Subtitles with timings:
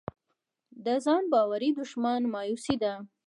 [0.85, 2.93] د ځان باورۍ دښمن مایوسي ده.